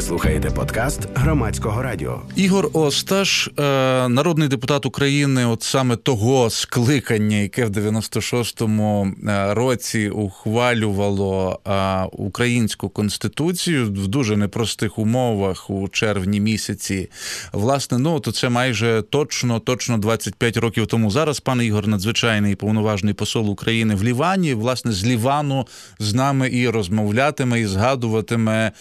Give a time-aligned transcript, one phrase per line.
[0.00, 2.22] Ви слухаєте подкаст громадського радіо.
[2.36, 3.62] Ігор Осташ, е,
[4.08, 12.88] народний депутат України, от саме того скликання, яке в 96-му е, році ухвалювало е, українську
[12.88, 17.10] конституцію в дуже непростих умовах у червні місяці.
[17.52, 21.10] Власне, ну то це майже точно, точно 25 років тому.
[21.10, 24.54] Зараз пан Ігор надзвичайний повноважний посол України в Лівані.
[24.54, 25.66] Власне, з Лівану
[25.98, 28.72] з нами і розмовлятиме, і згадуватиме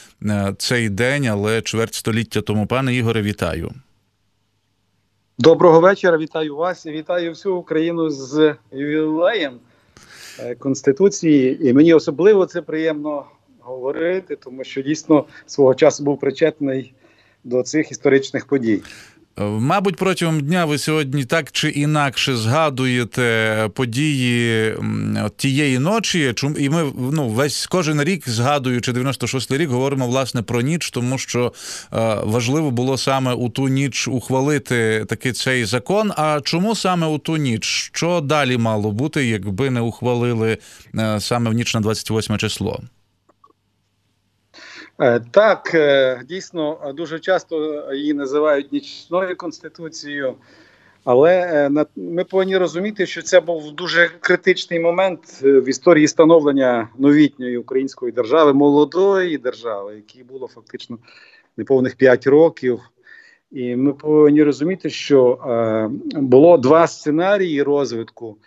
[0.58, 2.68] цей день, але чверть століття тому.
[2.68, 3.72] Пане Ігоре, вітаю.
[5.38, 9.54] Доброго вечора, вітаю вас і вітаю всю Україну з ювілеєм
[10.40, 11.70] е, Конституції.
[11.70, 13.26] І мені особливо це приємно
[13.59, 16.94] говорити, тому що дійсно свого часу був причетний
[17.44, 18.82] до цих історичних подій.
[19.38, 24.76] Мабуть, протягом дня ви сьогодні так чи інакше згадуєте події
[25.36, 26.34] тієї ночі.
[26.58, 31.54] і ми ну весь кожен рік, згадуючи 96-й рік, говоримо власне про ніч, тому що
[31.94, 36.12] е, важливо було саме у ту ніч ухвалити таки цей закон.
[36.18, 37.91] А чому саме у ту ніч?
[37.93, 40.58] Що далі мало бути, якби не ухвалили
[40.96, 42.82] е, саме в ніч на 28 число?
[45.02, 50.36] Е, так, е, дійсно, дуже часто її називають нічною конституцією,
[51.04, 51.32] але
[51.76, 58.12] е, ми повинні розуміти, що це був дуже критичний момент в історії становлення новітньої української
[58.12, 60.98] держави, молодої держави, якій було фактично
[61.58, 62.80] неповних 5 років.
[63.52, 65.40] І ми повинні розуміти, що
[66.16, 68.38] було два сценарії розвитку.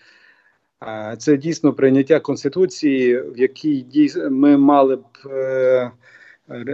[1.19, 5.05] Це дійсно прийняття конституції, в якій ми мали б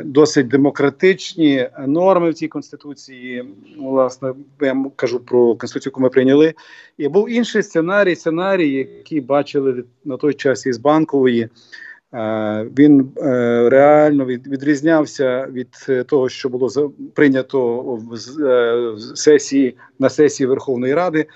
[0.05, 3.45] досить демократичні норми в цій конституції.
[3.79, 6.55] Власне, я кажу про конституцію, яку ми прийняли.
[6.99, 11.49] І був інший сценарій, сценарій, який бачили на той час із банкової.
[12.15, 20.95] Е, він е, реально відрізнявся від того, що було прийнято в сесії на сесії Верховної
[20.95, 21.27] Ради.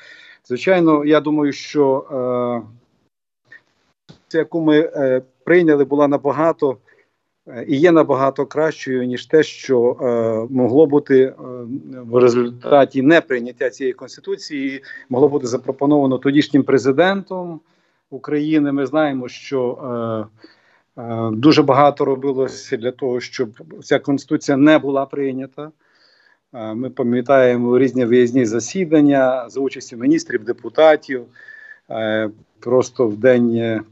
[0.44, 2.05] Звичайно, я думаю, що
[4.34, 4.90] е, яку ми
[5.45, 6.82] прийняли, була набагато Е,
[7.67, 11.35] і є набагато кращою ніж те, що е, могло бути е,
[11.92, 17.61] в результаті неприйняття цієї конституції, могло бути запропоновано тодішнім президентом
[18.11, 18.73] України.
[18.73, 19.79] Ми знаємо, що
[20.97, 23.48] е, е, дуже багато робилося для того, щоб
[23.83, 25.70] ця конституція не була прийнята.
[26.55, 31.25] Е, ми пам'ятаємо різні виїзні засідання за участі міністрів, депутатів.
[31.91, 33.83] Е, просто в день е,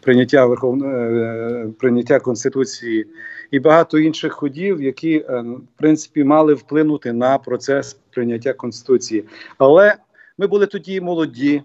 [0.00, 3.06] прийняття Верховної е, прийняття конституції
[3.50, 9.24] і багато інших ходів, які в принципі мали вплинути на процес прийняття конституції.
[9.58, 9.94] Але
[10.38, 11.62] ми були тоді молоді,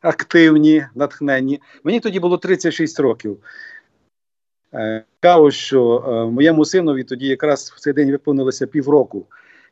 [0.00, 1.60] активні, натхненні.
[1.84, 3.38] Мені тоді було 36 років.
[5.20, 6.00] Цікаво, що
[6.32, 9.26] моєму синові тоді якраз в цей день виповнилося півроку.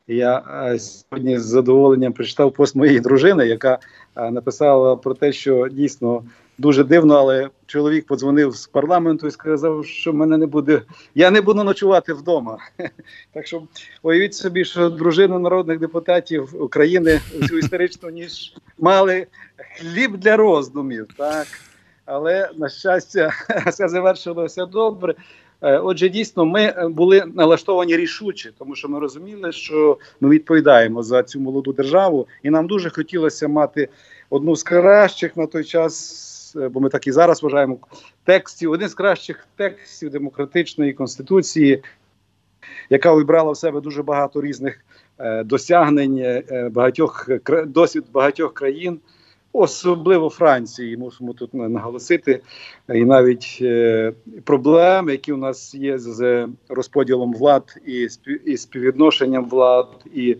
[0.06, 0.42] Я
[0.72, 3.78] е, сьогодні з задоволенням прочитав пост моєї дружини, яка
[4.16, 6.22] е, написала про те, що дійсно
[6.59, 10.82] дуже дивно, але чоловік подзвонив з парламенту і сказав, що мене не буде.
[11.15, 12.59] Я не буду ночувати вдома.
[13.32, 13.62] Так що
[14.03, 19.26] уявіть собі, що дружини народних депутатів України цю історичну ніж мали
[19.78, 21.47] хліб для роздумів, так.
[22.06, 23.31] Але на щастя,
[23.66, 25.15] все завершилося добре.
[25.65, 31.03] Е, отже, дійсно, ми е, були налаштовані рішуче, тому що ми розуміли, що ми відповідаємо
[31.03, 33.89] за цю молоду державу, і нам дуже хотілося мати
[34.31, 37.79] одну з кращих на той час, е, бо ми так і зараз вважаємо
[38.25, 41.83] текстів, один з кращих текстів демократичної конституції,
[42.91, 44.85] яка вибрала в себе дуже багато різних
[45.45, 47.29] досягнень багатьох
[47.67, 49.01] досвід багатьох країн
[49.54, 52.41] особливо Франції, мусимо тут наголосити,
[52.88, 54.12] і навіть е,
[54.44, 58.09] проблеми, які у нас є з розподілом влад і
[58.44, 60.37] і співвідношенням влад і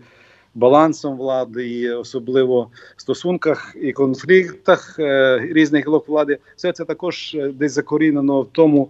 [0.55, 7.35] балансом влади, і особливо в стосунках і конфліктах е, різних гілок влади, все це також
[7.35, 8.89] е, десь закорінено в тому.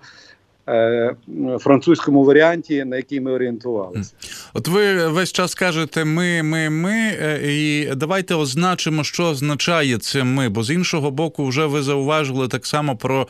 [0.67, 1.15] Е,
[1.59, 4.13] французькому варіанті, на який ми орієнтувалися,
[4.53, 10.23] от ви весь час кажете ми, ми, ми, е, і давайте означимо, що означає це
[10.23, 10.49] ми.
[10.49, 13.28] Бо з іншого боку, вже ви зауважили так само про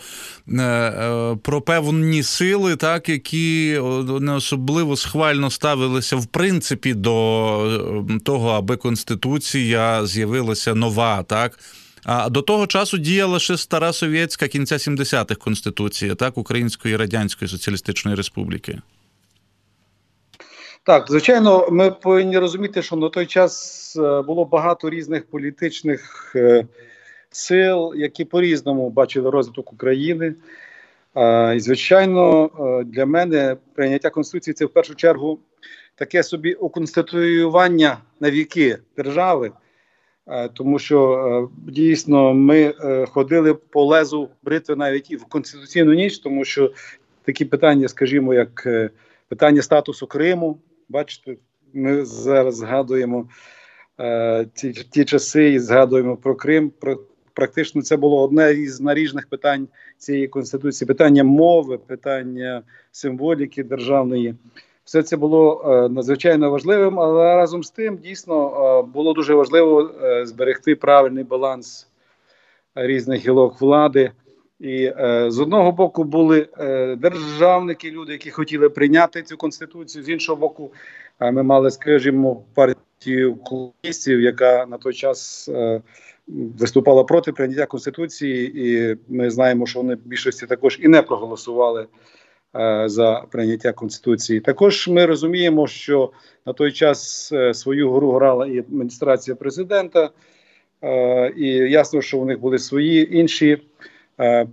[0.49, 3.81] е, про певні сили, так які
[4.19, 7.79] не особливо схвально ставилися в принципі до
[8.23, 11.59] того, аби конституція з'явилася нова, так.
[12.05, 18.17] А до того часу діяла ще стара совєтська кінця 70-х конституція, так, Української Радянської Соціалістичної
[18.17, 18.81] Республіки.
[20.83, 26.67] Так, звичайно, ми повинні розуміти, що на той час е, було багато різних політичних е,
[27.31, 30.33] сил, які по-різному бачили розвиток України.
[31.55, 32.49] І, звичайно,
[32.85, 35.39] для мене прийняття Конституції це в першу чергу
[35.95, 39.51] таке собі уконституювання на віки держави,
[40.53, 42.73] тому що дійсно ми
[43.09, 46.71] ходили по лезу бритви навіть і в конституційну ніч, тому що
[47.23, 48.67] такі питання, скажімо, як
[49.27, 51.35] питання статусу Криму, бачите,
[51.73, 53.27] ми зараз згадуємо
[54.53, 56.71] ті, ті часи і згадуємо про Крим.
[56.79, 56.99] Про
[57.33, 59.67] практично це було одне із наріжних питань
[59.97, 64.35] цієї конституції: питання мови, питання символіки державної.
[64.85, 69.91] Все це було е, надзвичайно важливим, але разом з тим дійсно е, було дуже важливо
[70.03, 71.87] е, зберегти правильний баланс
[72.75, 74.11] різних гілок влади.
[74.59, 74.93] І
[75.27, 76.47] з одного боку були
[76.97, 80.03] державники, люди, які хотіли прийняти цю конституцію.
[80.03, 80.71] З іншого боку,
[81.19, 85.49] ми мали, скажімо, партію комуністів, яка на той час
[86.27, 91.87] виступала проти прийняття конституції, і ми знаємо, що вони в більшості також і не проголосували
[92.85, 94.39] за прийняття конституції.
[94.39, 96.11] Також ми розуміємо, що
[96.45, 100.09] на той час е, свою гру грала і адміністрація президента,
[100.81, 103.57] е, і ясно, що у них були свої інші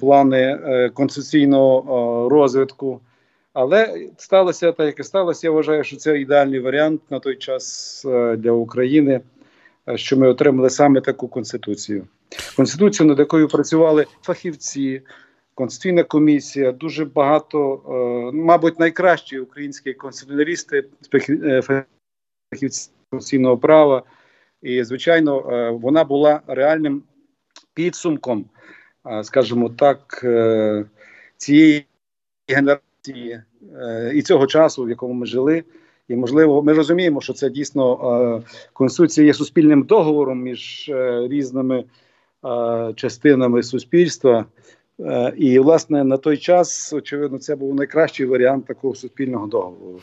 [0.00, 0.58] плани
[0.94, 3.00] конституційного розвитку.
[3.52, 5.46] Але сталося так, як і сталося.
[5.46, 8.02] Я вважаю, що це ідеальний варіант на той час
[8.36, 9.20] для України.
[9.88, 12.06] Е, що ми отримали саме таку конституцію.
[12.56, 15.02] Конституцію, над якою працювали фахівці,
[15.62, 24.02] конституційна комісія, дуже багато, е, мабуть, найкращі українські конституціоналісти, е, фахівці конституційного права.
[24.62, 25.40] І, звичайно,
[25.82, 27.02] вона була реальним
[27.74, 28.44] підсумком,
[29.22, 30.24] скажімо так,
[31.36, 31.86] цієї
[32.48, 33.42] генерації
[34.14, 35.64] і цього часу, в якому ми жили.
[36.08, 41.84] І можливо, ми розуміємо, що це дійсно е, конституція є суспільним договором між е, різними
[42.44, 44.46] е, частинами суспільства.
[45.36, 50.00] І власне на той час очевидно це був найкращий варіант такого суспільного договору.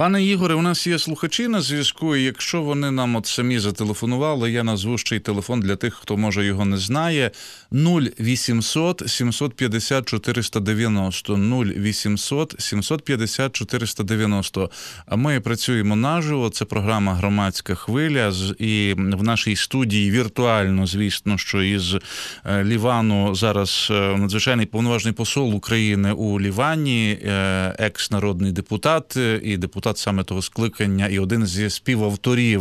[0.00, 2.16] Пане Ігоре, у нас є слухачі на зв'язку.
[2.16, 6.16] і Якщо вони нам от самі зателефонували, я назву ще й телефон для тих, хто
[6.16, 7.30] може його не знає.
[7.72, 14.70] 0800 750 490 0800 750 490.
[15.06, 16.50] А ми працюємо наживо.
[16.50, 18.32] Це програма Громадська хвиля.
[18.58, 25.54] І в нашій студії віртуально, звісно, що із е, Лівану зараз е, надзвичайний повноважний посол
[25.54, 31.70] України у Лівані, е, екс-народний депутат і депутат депутат саме того скликання і один зі
[31.70, 32.60] співавторів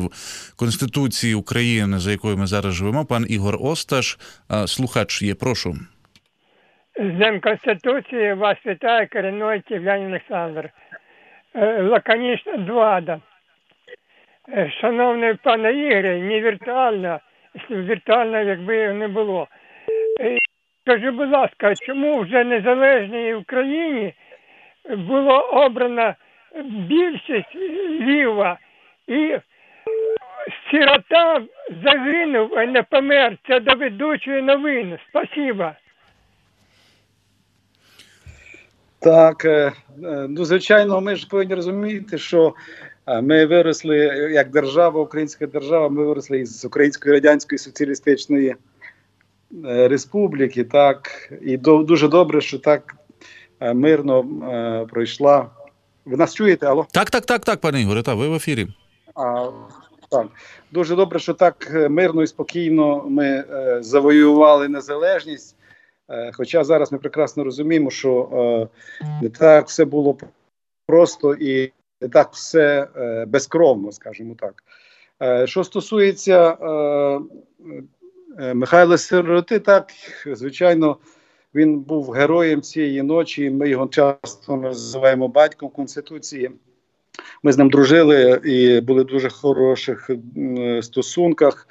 [0.59, 4.17] Конституції України, за якою ми зараз живемо, пан Ігор Осташ.
[4.67, 5.73] Слухач є, прошу.
[6.95, 10.69] З Днем Конституції вас вітає корінний Ків'ян Олександр.
[11.55, 13.19] Е, лаконічна двада.
[14.49, 17.19] Е, шановний пане Ігоре, не віртуально,
[17.69, 19.47] віртуально, якби не було.
[20.21, 20.37] Е,
[20.81, 24.13] скажи, будь ласка, чому вже незалежній Україні
[24.97, 26.15] було обрано
[26.65, 27.55] більшість
[28.01, 28.59] ліва
[29.07, 29.37] і
[30.71, 31.41] сирота
[31.83, 33.37] загинув, а не помер.
[33.47, 34.99] Це до ведучої новини.
[35.09, 35.71] Спасибо.
[38.99, 39.71] Так, е,
[40.03, 42.53] е, ну звичайно, ми ж повинні розуміти, що
[43.07, 43.97] е, ми виросли
[44.33, 48.55] як держава, українська держава, ми виросли із Української Радянської Соціалістичної
[49.63, 50.63] Республіки.
[50.63, 52.95] Так, і дуже добре, що так
[53.73, 54.25] мирно
[54.91, 55.49] пройшла
[56.09, 56.67] ви нас чуєте?
[56.67, 56.87] Алло?
[56.91, 58.67] Так, так, так, так, пане Ігоре, так, ви в ефірі.
[59.15, 59.49] А,
[60.11, 60.27] Так,
[60.71, 65.55] дуже добре, що так е, мирно і спокійно ми е, завоювали незалежність.
[66.09, 68.29] Е, хоча зараз ми прекрасно розуміємо, що
[69.01, 70.17] е, не так все було
[70.87, 74.63] просто і не так все е, безкровно, скажімо так.
[75.21, 76.67] Е, що стосується е,
[78.39, 79.89] е, Михайла Сироти, так
[80.25, 80.97] звичайно.
[81.55, 83.49] Він був героєм цієї ночі.
[83.49, 86.51] Ми його часто називаємо батьком Конституції.
[87.43, 90.09] Ми з ним дружили і були в дуже хороших
[90.81, 91.67] стосунках.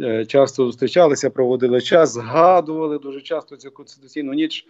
[0.00, 4.66] Е, часто зустрічалися, проводили час, згадували дуже часто цю конституційну ніч.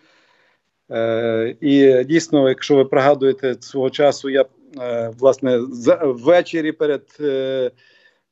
[0.90, 4.45] Е, і дійсно, якщо ви пригадуєте свого часу, я
[4.81, 5.59] е, власне
[6.02, 7.02] ввечері перед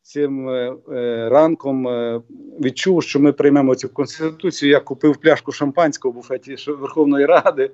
[0.02, 2.20] цим е, е, ранком е,
[2.64, 4.70] відчув, що ми приймемо цю конституцію.
[4.70, 7.70] Я купив пляшку шампанського в буфеті Верховної Ради,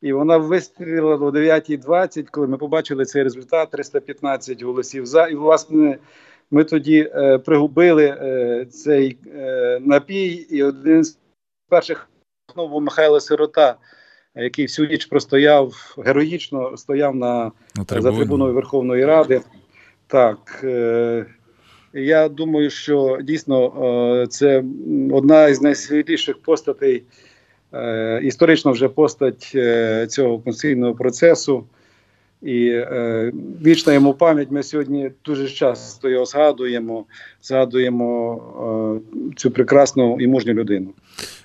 [0.00, 5.26] і вона вистрілила о 9.20, коли ми побачили цей результат: 315 голосів за.
[5.26, 5.98] І власне
[6.50, 11.18] ми тоді е, пригубили е, цей е, напій, і один з
[11.68, 12.08] перших
[12.52, 13.76] знову Михайло Сирота.
[14.34, 19.40] Який всю ніч простояв героїчно, стояв на, на за трибуною Верховної Ради.
[20.06, 21.26] Так, е,
[21.94, 23.66] я думаю, що дійсно
[24.22, 24.64] е, це
[25.12, 27.02] одна із найсвітліших постатей
[27.74, 31.64] е, історично вже постать е, цього конституційного процесу.
[32.42, 33.32] І е,
[33.66, 34.50] вічна йому пам'ять.
[34.50, 37.04] Ми сьогодні дуже часто його згадуємо,
[37.42, 39.00] згадуємо
[39.32, 40.94] е, цю прекрасну і мужню людину.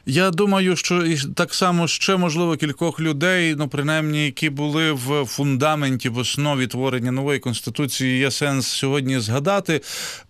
[0.05, 5.25] Я думаю, що і так само ще можливо кількох людей, ну принаймні, які були в
[5.25, 9.81] фундаменті в основі творення нової конституції, є сенс сьогодні згадати.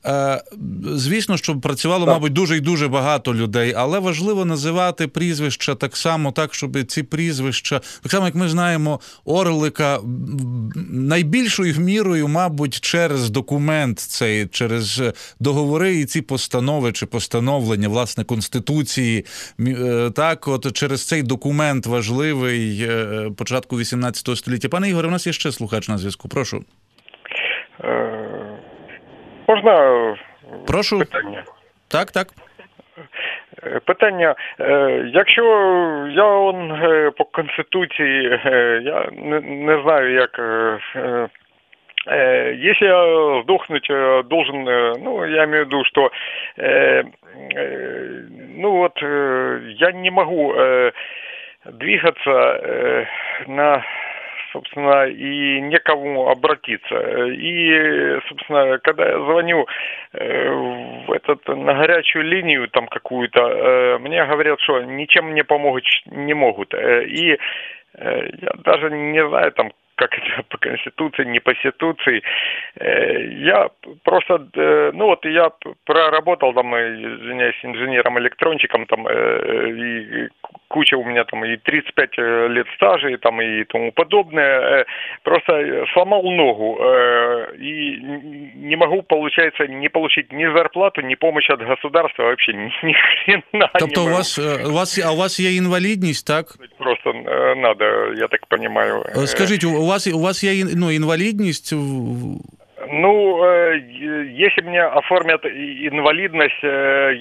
[0.08, 0.42] Е,
[0.86, 2.14] Звісно, що працювало, Так.
[2.14, 7.04] мабуть, дуже і дуже багато людей, але важливо називати прізвища так само, так щоб ці
[7.04, 10.00] прізвища, так само як ми знаємо, Орлика
[10.92, 15.02] найбільшою мірою, мабуть, через документ цей, через
[15.40, 19.26] договори і ці постанови чи постановлення власне конституції.
[19.60, 24.70] Е, Так, от через цей документ важливий е, початку 18 століття.
[24.70, 26.28] Пане Ігоре, у нас є ще слухач на зв'язку.
[26.28, 26.64] Прошу.
[29.47, 30.17] Е, Можна е,
[30.67, 30.99] Прошу.
[30.99, 31.43] питання?
[31.89, 32.27] Так, так.
[33.63, 35.45] Е, Питання, е, якщо
[36.11, 40.39] я он е, по конституції, е, я не, не знаю, як.
[40.39, 41.29] е, е,
[42.07, 46.11] э, Если я сдохнуть э, должен, э, ну, я имею в виду, что,
[46.59, 47.05] э,
[47.55, 50.93] э, ну вот, э, я не могу э,
[51.65, 53.07] двигаться э,
[53.47, 53.85] на,
[54.58, 56.96] собственно, и некому обратиться.
[57.28, 59.68] И, собственно, когда я звоню
[60.14, 60.50] э,
[61.08, 66.34] в этот, на горячую линию там какую-то, э, мне говорят, что ничем мне помочь не
[66.34, 66.74] могут.
[66.74, 67.38] Э, И
[68.00, 72.23] я даже не знаю там, как это по конституции, не по конституции.
[72.81, 73.69] Э, Я
[74.05, 80.29] просто, э, ну вот я п- проработал там, э, извиняюсь, инженером-электрончиком там, э, и
[80.69, 84.61] куча у меня там и 35 э, лет стажа и там и тому подобное.
[84.81, 84.85] Э,
[85.23, 91.15] Просто э, сломал ногу э, и н- не могу, получается, не получить ни зарплату, ни
[91.17, 94.17] помощь от государства вообще ни, ни хрена Тобто, не у могу.
[94.17, 96.47] вас, е, у вас, а у вас є інвалідність, так?
[96.79, 97.85] Просто э, надо,
[98.15, 99.03] я так понимаю.
[99.07, 101.73] Е, Э, Скажіть, у вас у вас є ін- ну, інвалідність?
[101.73, 102.41] в- в-
[102.95, 106.69] Ну, э, е- если мне оформят и- инвалидность, э,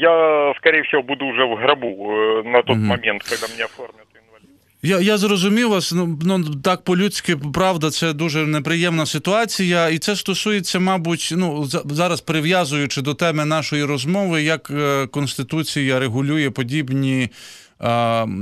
[0.02, 2.86] я, скорее всего, буду уже в гробу э, на тот Мгм.
[2.86, 4.84] момент, когда мне оформят инвалидность.
[4.84, 5.94] Я, я зрозумів вас.
[5.94, 11.84] Ну, ну так по-людськи, правда, це дуже неприємна ситуація, і це стосується, мабуть, ну за-
[11.86, 17.30] зараз прив'язуючи до теми нашої розмови, як е, конституція регулює подібні.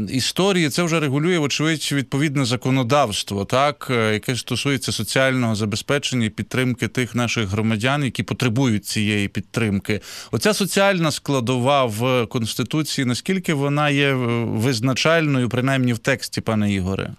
[0.09, 6.89] Історії це вже регулює, вочевидь, відповідне законодавство, так е, яке стосується соціального забезпечення і підтримки
[6.89, 10.01] тих наших громадян, які потребують цієї підтримки.
[10.33, 14.15] Оця соціальна складова в конституції, наскільки вона є е,
[14.45, 17.11] визначальною, принаймні в тексті, пане Ігоре?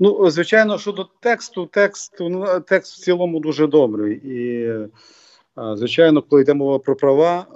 [0.00, 4.16] Ну, звичайно, щодо тексту, текст, ну, текст в цілому дуже добрий.
[4.16, 4.88] І, е,
[5.76, 7.46] звичайно, коли йде мова про права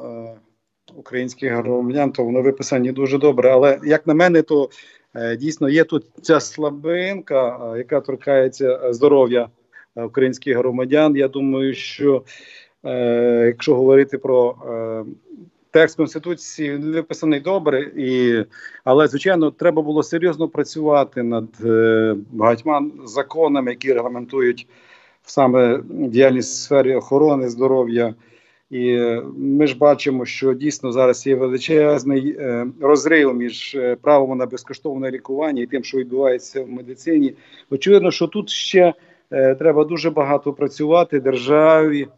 [0.96, 3.50] українських громадян, то воно виписані дуже добре.
[3.50, 4.70] Але як на мене, то
[5.14, 9.48] е, дійсно є тут ця слабинка, е, яка торкається е, здоров'я
[9.96, 11.16] українських громадян.
[11.16, 12.22] Я думаю, що
[13.46, 14.56] якщо говорити про
[15.70, 18.44] текст конституції, він виписаний добре, і
[18.84, 21.44] але звичайно треба було серйозно працювати над
[22.32, 24.66] багатьма законами, які регламентують
[25.22, 28.14] саме діяльність в сфері охорони здоров'я.
[28.74, 34.38] І е, ми ж бачимо, що дійсно зараз є величезний е, розрив між е, правом
[34.38, 37.34] на безкоштовне лікування і тим, що відбувається в медицині.
[37.70, 38.94] Очевидно, що тут ще
[39.30, 42.08] треба дуже багато працювати державі,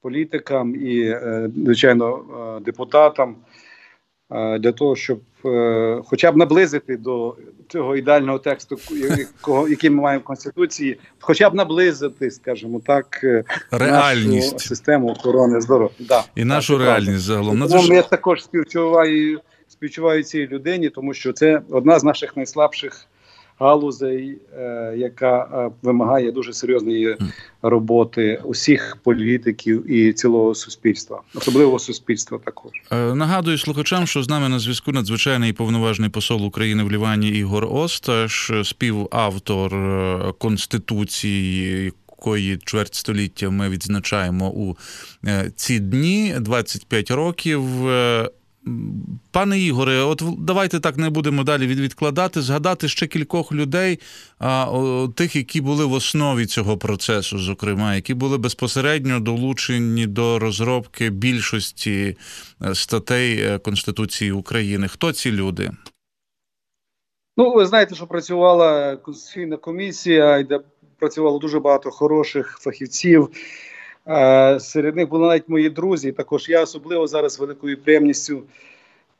[0.00, 1.16] політикам і,
[1.56, 2.24] звичайно,
[2.64, 3.36] депутатам
[4.58, 7.36] для того, щоб е, хоча б наблизити до
[7.68, 8.78] цього ідеального тексту,
[9.68, 14.52] який ми маємо в конституції, хоча б наблизити, скажімо так, е, Реальність.
[14.52, 15.96] нашу систему охорони здоров'я.
[16.00, 17.60] Да, І нашу так, реальність загалом.
[17.60, 23.06] Тому Надзвич- я також співчуваю, співчуваю цій людині, тому що це одна з наших найслабших
[23.62, 27.16] галузей, е, яка е, вимагає дуже серйозної
[27.62, 32.72] роботи усіх політиків і цілого суспільства, особливо суспільства також.
[32.92, 37.28] Е, Нагадую слухачам, що з нами на зв'язку надзвичайний і повноважний посол України в Лівані
[37.28, 39.74] Ігор Осташ, співавтор
[40.38, 41.92] Конституції.
[42.24, 44.76] Якої чверть століття ми відзначаємо у
[45.56, 47.62] ці дні 25 років.
[49.30, 53.98] Пане Ігоре, от давайте так не будемо далі від- відкладати, згадати ще кількох людей,
[54.38, 61.10] а, тих, які були в основі цього процесу, зокрема, які були безпосередньо долучені до розробки
[61.10, 62.16] більшості
[62.62, 64.88] е, статей е, Конституції України.
[64.88, 65.70] Хто ці люди?
[67.36, 70.60] Ну, ви знаєте, що працювала конституційна комісія, де
[70.98, 73.30] працювало дуже багато хороших фахівців.
[74.08, 76.12] Е, серед них були навіть мої друзі.
[76.12, 78.42] Також я особливо зараз великою приємністю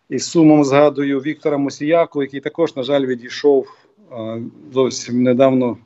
[0.08, 3.66] і сумом згадую Віктора Мосіяку, який також, на жаль, відійшов
[4.72, 5.78] зовсім недавно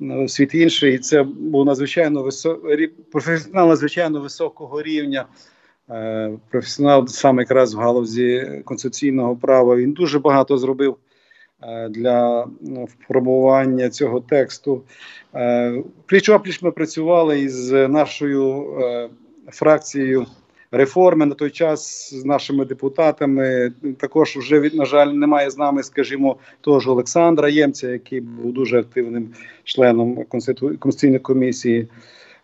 [0.00, 0.94] в світ інший.
[0.94, 2.66] І це був надзвичайно висок...
[3.10, 5.26] професіонал надзвичайно високого рівня.
[5.90, 9.76] Е, професіонал саме якраз в галузі конституційного права.
[9.76, 10.96] Він дуже багато зробив е,
[11.90, 12.46] для
[13.08, 14.82] формування цього тексту.
[15.34, 18.66] Е, пліч опліч ми працювали із нашою
[19.52, 20.26] фракцією
[20.70, 23.72] реформи на той час з нашими депутатами.
[23.98, 28.80] Також вже на жаль немає з нами, скажімо, того ж Олександра Ємця, який був дуже
[28.80, 29.28] активним
[29.64, 31.88] членом Конституційної комісії.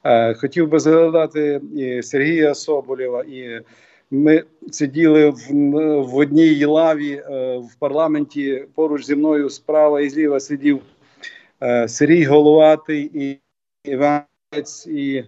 [0.05, 3.61] Е, хотів би згадати і Сергія Соболєва, і
[4.13, 5.53] ми сиділи в
[6.03, 8.65] в одній лаві е, в парламенті.
[8.75, 10.81] Поруч зі мною справа і зліва сидів
[11.63, 13.39] е, Сергій Головатий і
[13.85, 14.87] Іванець.
[14.87, 15.25] І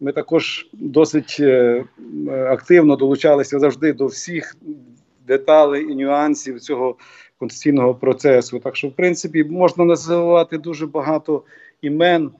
[0.00, 1.40] ми також досить
[2.28, 4.56] активно долучалися завжди до всіх
[5.26, 6.96] деталей і нюансів цього
[7.38, 8.58] конституційного процесу.
[8.58, 11.42] Так що, в принципі, можна називати дуже багато
[11.82, 12.30] імен.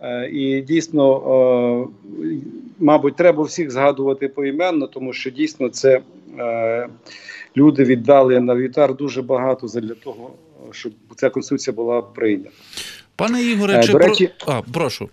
[0.00, 1.88] Е, і дійсно,
[2.22, 2.36] е,
[2.80, 6.00] мабуть, треба всіх згадувати поіменно, тому що дійсно це
[6.38, 6.88] е,
[7.56, 10.32] люди віддали на вітар дуже багато для того,
[10.70, 12.50] щоб ця конституція була прийнята.
[13.16, 14.30] Пане Ігоре, чи речі...
[14.44, 14.54] про...
[14.54, 15.08] а, прошу.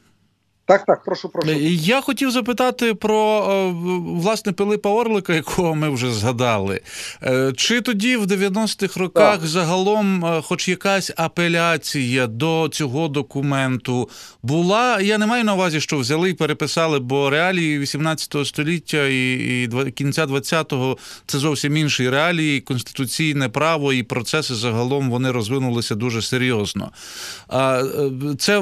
[0.67, 1.51] Так, так, прошу, прошу.
[1.69, 3.73] Я хотів запитати про е,
[4.21, 6.81] власне Пилипа Орлика, якого ми вже згадали.
[7.23, 9.47] Е, чи тоді в 90-х роках так.
[9.47, 14.09] загалом, е, хоч якась апеляція до цього документу
[14.43, 15.01] була?
[15.01, 19.91] Я не маю на увазі, що взяли і переписали, бо реалії 18 століття і, і
[19.91, 26.91] кінця 20-го це зовсім інші реалії, конституційне право і процеси загалом вони розвинулися дуже серйозно.
[28.37, 28.57] Це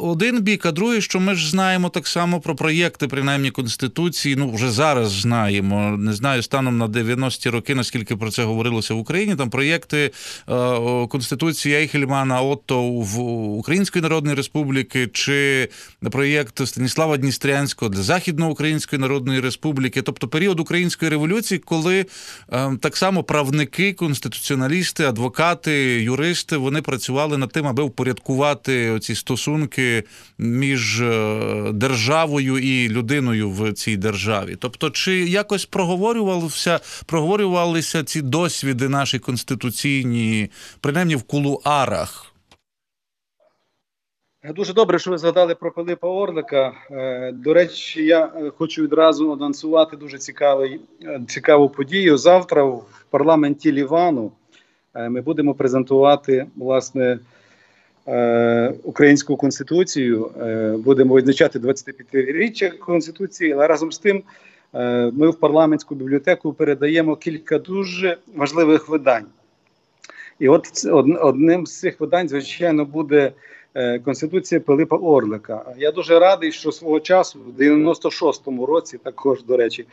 [0.00, 4.36] один бік, а другий, що ми ж знаємо так само про проєкти, принаймні Конституції.
[4.36, 5.96] Ну вже зараз знаємо.
[5.98, 9.36] Не знаю станом на 90-ті роки, наскільки про це говорилося в Україні.
[9.36, 10.10] Там проєкти
[10.48, 13.20] е, Конституції Ейхельмана Отто в
[13.58, 15.68] Української Народної Республіки чи
[16.10, 22.06] проєкт Станіслава Дністрянського для Західноукраїнської Народної Республіки, тобто період української революції, коли
[22.52, 30.04] е, так само правники, конституціоналісти, адвокати, юристи вони працювали над тим, аби впорядкувати ці стосунки
[30.38, 31.02] між
[31.72, 34.56] державою і людиною в цій державі.
[34.58, 42.26] Тобто, чи якось проговорювалися, проговорювалися ці досвіди наші конституційні, принаймні в кулуарах?
[44.54, 46.72] Дуже добре, що ви згадали про Пилипа Орлика.
[46.90, 50.80] Е, до речі, я е, хочу відразу анонсувати дуже цікавий,
[51.28, 52.18] цікаву подію.
[52.18, 54.32] Завтра в парламенті Лівану
[54.94, 57.18] ми будемо презентувати власне Е,
[58.82, 64.22] українську конституцію, е, будемо відзначати 25-річчя конституції, але разом з тим
[64.74, 69.26] е, ми в парламентську бібліотеку передаємо кілька дуже важливих видань.
[70.38, 70.66] І от
[71.20, 73.32] одним з цих видань, звичайно, буде
[74.04, 75.64] Конституція Пилипа Орлика.
[75.78, 79.86] Я дуже радий, що свого часу, в 96-му році, також до речі,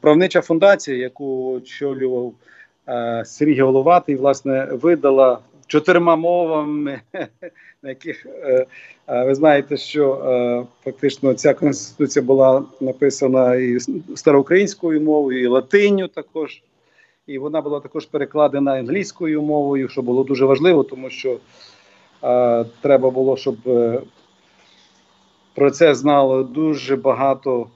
[0.00, 2.32] правнича фундація, яку очолював
[3.24, 7.00] Сергій Головатий, власне, видала чотирма мовами,
[7.82, 8.66] на яких е,
[9.08, 13.78] ви знаєте, що е, фактично ця конституція була написана і
[14.14, 16.62] староукраїнською мовою, і латинню також.
[17.26, 21.38] І вона була також перекладена англійською мовою, що було дуже важливо, тому що
[22.24, 24.00] е, треба було, щоб е,
[25.54, 27.66] про це знало дуже багато,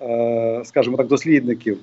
[0.00, 1.78] е, скажімо так, дослідників.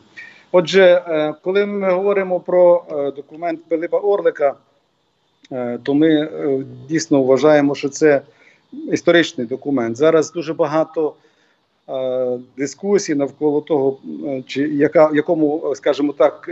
[0.52, 4.56] Отже, е, коли ми говоримо про е, документ Пилипа Орлика.
[5.54, 8.22] Е, то ми е, дійсно вважаємо, що це
[8.92, 9.98] історичний документ.
[9.98, 11.14] Зараз дуже багато
[11.90, 13.98] е, дискусій навколо того,
[14.48, 16.50] чи яка якому, скажімо так,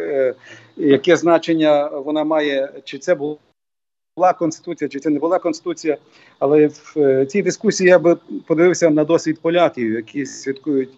[0.78, 5.98] яке значення вона має, чи це була конституція, чи це не була конституція.
[6.40, 10.90] Але в цій дискусії я би подивився на досвід поляків, які святкують.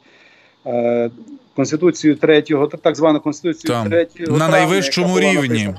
[1.55, 5.73] Конституцію третього, так звану конституцію Там, третього на найвищому рівні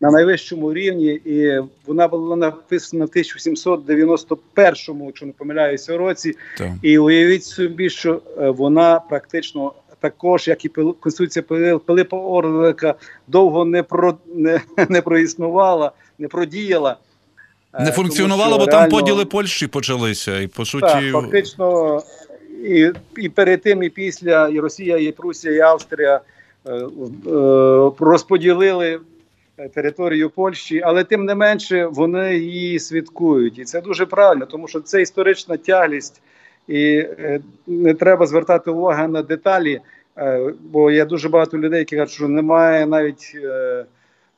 [0.00, 6.34] на найвищому рівні, і вона була написана в 1791-му, якщо не помиляюся, році.
[6.58, 6.70] Так.
[6.82, 11.42] І уявіть собі, що е, вона практично також, як і конституція
[11.78, 12.94] Пилипа Орлика,
[13.26, 16.96] довго не про не, не проіснувала, не продіяла.
[17.74, 22.00] Е, не функціонувала, бо реально, там поділи Польщі почалися, і по суті так, фактично
[22.64, 26.20] і і перед тим, і після і Росія, і Прусія, і Австрія
[26.66, 26.86] е, е,
[27.98, 29.00] розподілили
[29.74, 34.80] територію Польщі, але тим не менше вони її святкують, і це дуже правильно, тому що
[34.80, 36.22] це історична тяглість,
[36.68, 39.80] і е, не треба звертати увагу на деталі.
[40.18, 43.84] Е, бо є дуже багато людей, які кажуть, що немає навіть е,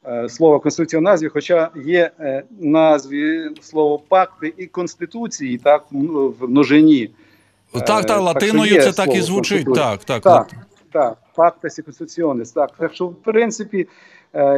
[0.07, 5.85] е, слова конституція в назві, хоча є е, в назві слово пакти і конституції, так
[5.91, 7.11] в множині.
[7.73, 9.75] Так, так, так латиною є це так і звучить.
[9.75, 10.23] Так, так.
[10.23, 10.49] Так,
[10.93, 11.19] так,
[11.79, 12.53] і конституціонес.
[12.53, 13.87] Так, так що, в принципі, е,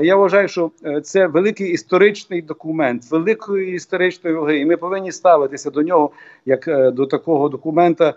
[0.03, 5.71] я вважаю, що е, це великий історичний документ, великої історичної ваги, і ми повинні ставитися
[5.71, 6.11] до нього
[6.47, 8.15] як е, до такого документа,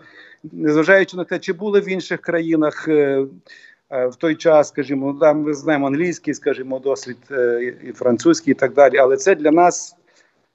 [0.51, 2.87] незважаючи на те, чи були в інших країнах.
[2.87, 3.25] е,
[3.89, 8.55] е, В той час, скажімо, там ми знаємо англійський, скажімо, досвід е, і французький, і
[8.55, 8.97] так далі.
[8.97, 9.95] Але це для нас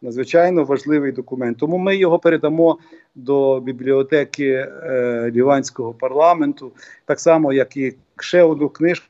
[0.02, 1.58] надзвичайно важливий документ.
[1.58, 2.78] Тому ми його передамо
[3.14, 6.72] до бібліотеки е, Ліванського парламенту,
[7.04, 9.09] так само, як і ще одну книжку, е,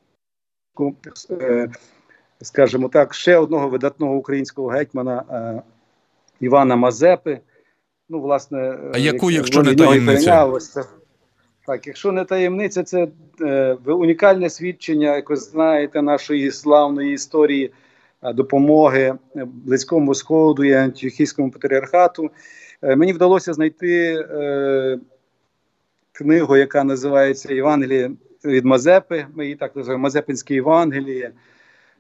[2.43, 5.63] скажімо так, ще одного видатного українського гетьмана е,
[6.41, 7.41] Івана Мазепи.
[8.09, 10.59] Ну, власне, А яку, якщо не таємниця?
[10.61, 10.85] це.
[11.67, 13.09] Так, якщо не таємниця, це
[13.41, 17.73] е, унікальне свідчення, як ви знаєте, нашої славної історії
[18.23, 19.01] е, допомоги
[19.37, 22.31] е, Близькому Сходу і Антиохійському патріархату.
[22.83, 24.99] Е, мені вдалося знайти е,
[26.13, 28.11] книгу, яка називається Євангеліє
[28.45, 29.27] від Мазепи.
[29.35, 31.33] Ми її так називаємо Мазепинське Євангеліє.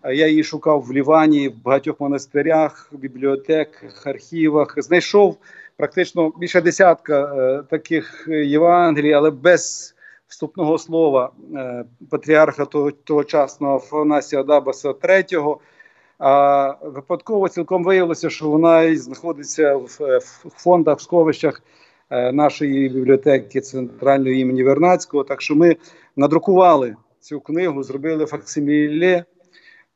[0.02, 4.74] Е, Я її шукав в Лівані, в багатьох монастирях, бібліотеках, архівах.
[4.76, 5.36] Знайшов
[5.76, 9.94] практично більше десятка е, таких Євангелій, але без
[10.28, 15.56] вступного слова е, патріарха того, тогочасного Афанасія Дабаса III.
[16.18, 21.62] А випадково цілком виявилося, що вона знаходиться в, е, в фондах, в сховищах
[22.10, 25.24] е, нашої бібліотеки центральної імені Вернацького.
[25.24, 25.76] Так що ми
[26.20, 29.24] надрукували цю книгу, зробили факсиміле.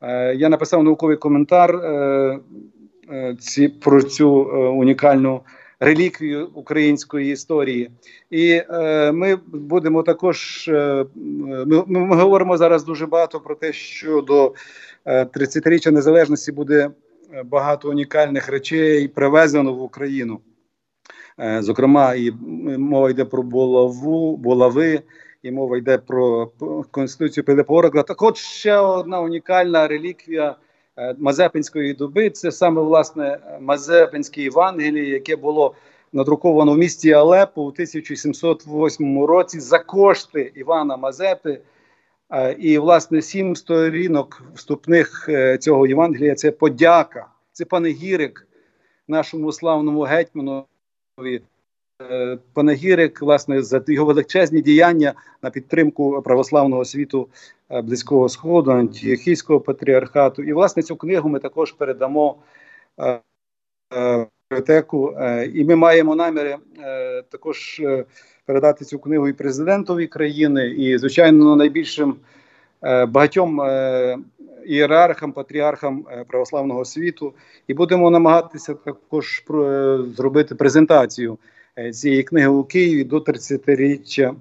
[0.01, 2.39] Е, Я написав науковий коментар е,
[3.11, 4.29] е, ці, про цю
[4.77, 5.41] унікальну
[5.79, 7.91] реліквію української історії.
[8.29, 8.61] І
[9.13, 10.69] ми будемо також.
[11.65, 14.53] Ми, ми говоримо зараз дуже багато про те, що до
[15.05, 16.89] е, 30-річчя незалежності буде
[17.45, 20.39] багато унікальних речей привезено в Україну.
[21.59, 22.31] Зокрема, і
[22.77, 25.01] мова йде про булаву, булави,
[25.45, 26.51] і мова йде про
[26.91, 28.03] конституцію Пилипа Оракла.
[28.03, 30.55] Так от ще одна унікальна реліквія
[30.97, 32.29] е, Мазепинської доби.
[32.29, 35.75] Це саме власне Мазепинське Євангеліє, яке було
[36.13, 41.61] надруковано в місті Алепо у 1708 році за кошти Івана Мазепи.
[42.31, 48.47] Е, І, власне, сім сторінок вступних е, цього Євангелія це подяка, це панегірик
[49.07, 51.41] нашому славному гетьманові.
[52.53, 57.27] Панегірик, власне, за його величезні діяння на підтримку православного світу
[57.69, 60.43] е, Близького Сходу, Антіохійського патріархату.
[60.43, 62.35] І, власне, цю книгу ми також передамо
[62.99, 63.19] е,
[63.95, 65.13] е, бібліотеку.
[65.53, 66.57] І ми маємо наміри
[67.29, 67.81] також
[68.45, 72.15] передати цю книгу і президентові країни, і, звичайно, найбільшим
[73.07, 73.61] багатьом
[74.65, 77.33] ієрархам, патріархам православного світу.
[77.67, 79.43] І будемо намагатися також
[80.15, 81.37] зробити презентацію
[81.93, 84.35] цієї книги у Києві до 30-річчя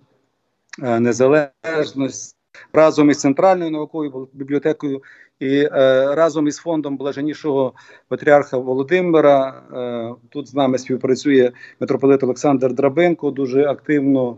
[0.83, 2.37] е, незалежності
[2.73, 5.03] разом із центральною науковою бібліотекою
[5.40, 5.68] і е,
[6.14, 7.73] разом із фондом блаженнішого
[8.09, 9.62] патріарха Володимира.
[9.73, 14.37] Е, тут з нами співпрацює митрополит Олександр Драбенко дуже активно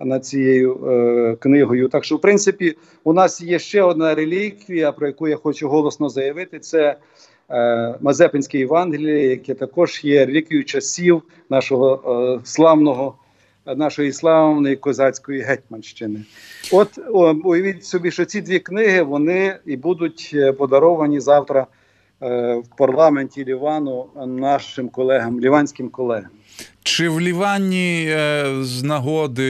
[0.00, 1.88] над цією е, книгою.
[1.88, 6.08] Так що, в принципі, у нас є ще одна реліквія, про яку я хочу голосно
[6.08, 6.58] заявити.
[6.58, 6.96] Це е,
[8.00, 13.14] Мазепинське Євангеліє, яке також є реліквією часів нашого е, славного.
[13.76, 16.20] Нашої славної козацької гетьманщини,
[16.72, 16.98] от
[17.44, 21.66] уявіть собі, що ці дві книги вони і будуть е, подаровані завтра е,
[22.20, 26.30] в парламенті Лівану нашим колегам, ліванським колегам.
[26.82, 29.44] Чи в Лівані е, з нагоди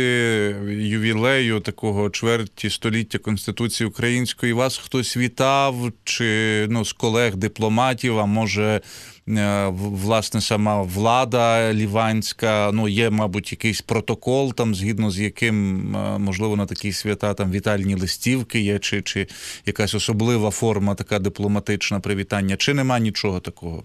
[0.68, 5.74] ювілею такого чверті століття Конституції Української вас хтось вітав,
[6.04, 8.80] чи ну, з колег дипломатів, а може, е,
[9.26, 12.70] власне, сама влада ліванська?
[12.72, 17.50] Ну, є, мабуть, якийсь протокол, там, згідно з яким, е, можливо, на такі свята там
[17.50, 19.26] вітальні листівки є, чи, чи
[19.66, 23.82] якась особлива форма, така дипломатична привітання, чи нема нічого такого?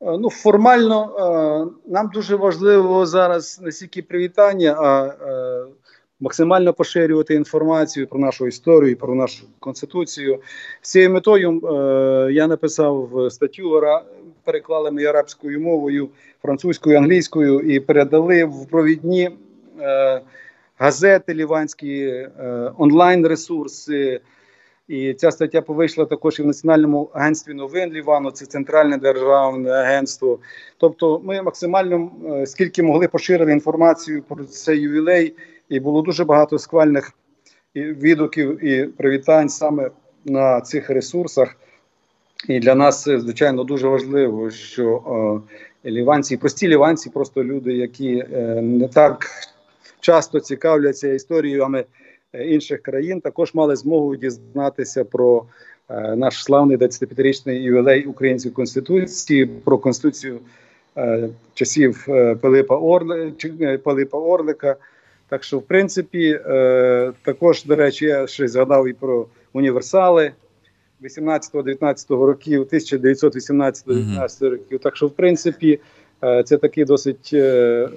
[0.00, 5.66] Е, Ну, формально е, нам дуже важливо зараз не стільки привітання, а е,
[6.20, 10.40] максимально поширювати інформацію про нашу історію, про нашу конституцію.
[10.82, 13.82] З цією метою е, я написав статтю,
[14.44, 16.08] переклали ми арабською мовою,
[16.42, 19.30] французькою, англійською і передали в провідні
[19.80, 20.20] е,
[20.78, 22.30] газети ліванські, е,
[22.78, 24.20] онлайн-ресурси.
[24.88, 30.38] І ця стаття вийшла також і в Національному агентстві новин Лівану, це центральне державне агентство.
[30.76, 32.10] Тобто, ми максимально
[32.46, 35.34] скільки могли поширили інформацію про цей ювілей
[35.68, 37.12] і було дуже багато схвальних
[37.74, 39.90] відгуків і привітань саме
[40.24, 41.56] на цих ресурсах.
[42.48, 45.42] І для нас звичайно, дуже важливо, що
[45.84, 49.26] е, ліванці, прості ліванці, просто люди, які е, не так
[50.00, 51.84] часто цікавляться історіями
[52.32, 55.44] е, інших країн, також мали змогу дізнатися про
[55.88, 60.38] е, наш славний 25-річний ювілей Української конституції, про конституцію
[60.96, 62.06] е, часів
[62.40, 63.32] Пилипа, Орли,
[63.84, 64.76] Пилипа Орлика.
[65.28, 70.32] Так що, в принципі, е, також, до речі, я ще згадав і про універсали
[71.02, 74.78] 18-19 років, 1918-19 років.
[74.78, 75.80] Так що, в принципі,
[76.24, 77.30] е, це такий досить.
[77.32, 77.88] Е,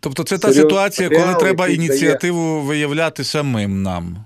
[0.00, 4.16] Тобто, це та ситуація, коли треба який дає- ініціативу виявляти самим нам.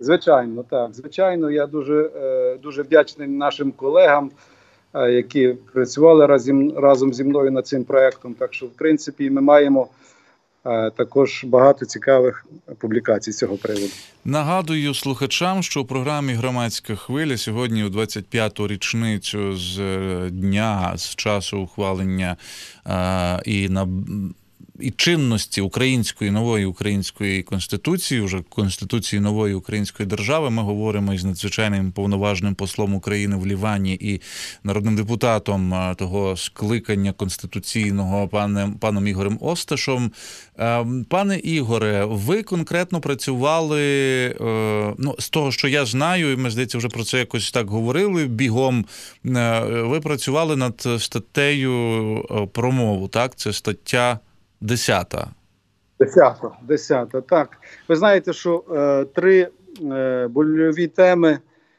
[0.00, 0.94] Звичайно, так.
[0.94, 4.30] Звичайно, я дуже, е, дуже вдячний нашим колегам,
[4.94, 8.34] е, які працювали разом, разом зі мною над цим проектом.
[8.34, 9.88] Так що, в принципі, ми маємо
[10.96, 12.46] також багато цікавих
[12.78, 13.92] публікацій з цього приводу.
[14.24, 21.14] Нагадую слухачам, що у програмі Громадська хвиля сьогодні, у 25-ту річницю з е, дня з
[21.14, 22.36] часу ухвалення
[22.86, 23.88] е, і на
[24.80, 30.50] і чинності української нової української конституції, вже конституції нової української держави.
[30.50, 34.20] Ми говоримо із надзвичайним повноважним послом України в Лівані і
[34.62, 40.12] народним депутатом того скликання конституційного паном паном Ігорем Осташом.
[41.08, 43.82] Пане Ігоре, ви конкретно працювали
[44.40, 47.70] е, ну, з того, що я знаю, і ми здається, вже про це якось так
[47.70, 48.84] говорили бігом.
[49.26, 51.72] е, Ви працювали над статтею
[52.30, 53.36] е, про мову, так?
[53.36, 54.18] Це стаття
[54.60, 55.14] 10.
[56.00, 57.20] Десята, десята.
[57.20, 57.56] Так.
[57.88, 59.48] Ви знаєте, що е, три
[59.92, 61.38] е, больові теми,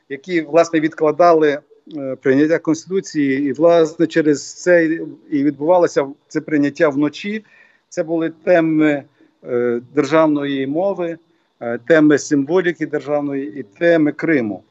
[0.09, 1.59] які власне відкладали
[1.97, 4.85] е, прийняття конституції, і власне через це
[5.29, 7.45] і відбувалося це прийняття вночі.
[7.89, 9.03] Це були теми
[9.43, 11.17] е, державної мови,
[11.59, 14.63] е, теми символіки державної і теми Криму.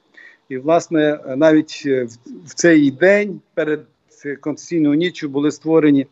[0.49, 2.11] І, власне, навіть е, в,
[2.47, 3.81] в цей день перед
[4.41, 6.07] конституційною ніччю були створені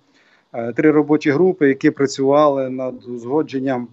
[0.77, 3.89] три робочі групи, які працювали над узгодженням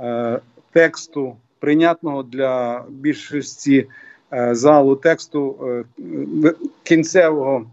[0.00, 0.40] е,
[0.72, 3.88] тексту, прийнятного для більшості
[4.32, 5.84] е, залу тексту е,
[6.82, 7.66] кінцевого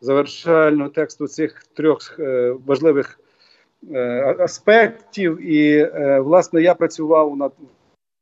[0.00, 3.20] завершального тексту цих трьох е, важливих
[3.90, 5.50] е, аспектів.
[5.50, 7.52] І, е, власне, я працював над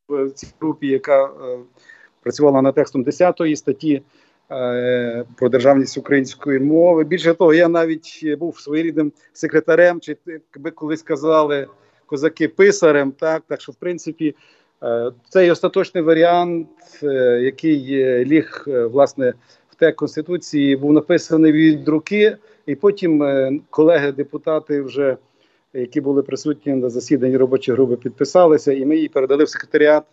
[0.09, 1.59] в цій групі, яка е,
[2.23, 4.03] працювала над текстом 10 статті е,
[5.37, 7.05] про державність української мови.
[7.05, 11.67] Більше того, я навіть був своєрідним секретарем, чи як би колись казали
[12.07, 13.13] козаки писарем.
[13.13, 14.37] Так, так що, в принципі,
[14.83, 16.69] е, цей остаточний варіант,
[17.03, 17.07] е,
[17.43, 19.35] який е, ліг е, власне
[19.71, 22.37] в текст конституції, був написаний від руки,
[22.67, 25.17] і потім е, колеги-депутати вже.
[25.73, 30.05] Які були присутні на засіданні робочої групи, підписалися, і ми її передали в секретаріат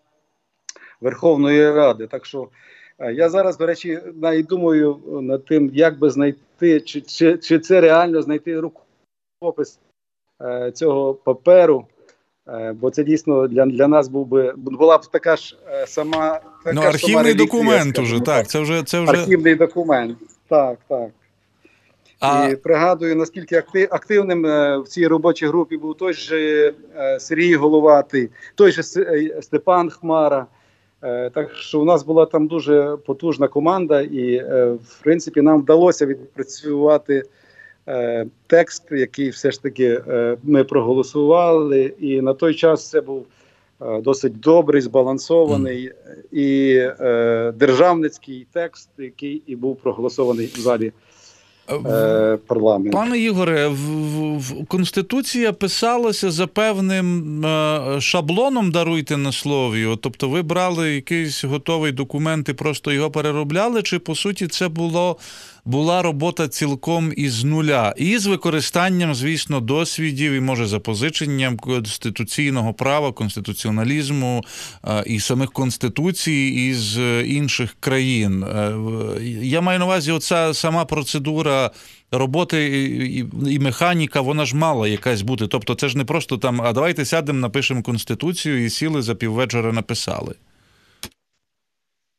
[1.02, 2.08] Верховної Ради.
[2.08, 2.48] Так що е,
[3.00, 7.82] я зараз, до речі, навіть думаю над тим, як би знайти, чи, чи, чи це
[7.82, 9.80] реально знайти рукопис
[10.42, 11.86] е, цього паперу.
[12.48, 16.30] Е, бо це дійсно для, для нас був би була б така ж е, сама
[16.64, 18.48] така Ну, сама архівний реліквія, документ уже, скажімо так.
[18.48, 19.12] Це вже це вже.
[19.12, 20.18] Архівний документ.
[20.48, 21.10] Так, так.
[22.20, 27.20] А, І пригадую, наскільки акти- активним е, в цій робочій групі був той же е,
[27.20, 30.46] Сергій Головатий, той же е, Степан Хмара.
[31.04, 35.62] Е, Так що у нас була там дуже потужна команда, і е, в принципі нам
[35.62, 37.24] вдалося відпрацювати
[37.88, 40.02] е, текст, який все ж таки
[40.44, 41.94] ми проголосували.
[42.00, 43.26] І на той час це був
[44.02, 45.92] досить добрий, збалансований
[46.32, 46.82] і
[47.54, 50.92] державницький текст, який і був проголосований в залі
[51.70, 52.98] е, парламенту.
[52.98, 59.98] Пане Ігоре, в, в, в Конституція писалася за певним е, шаблоном, даруйте на слові.
[60.02, 65.18] Тобто ви брали якийсь готовий документ і просто його переробляли, чи по суті це було,
[65.68, 67.94] була робота цілком із нуля?
[67.98, 74.44] І з використанням, звісно, досвідів і може запозиченням конституційного права, конституціоналізму
[74.88, 78.44] е, і самих конституцій із е, інших країн.
[78.44, 78.74] Е,
[79.42, 81.72] Я маю на увазі, оця сама процедура
[82.12, 82.86] роботи
[83.48, 85.48] і, механіка, вона ж мала якась бути.
[85.48, 89.74] Тобто, це ж не просто там, а давайте сядемо, напишемо конституцію і сіли за піввечора
[89.74, 90.36] написали.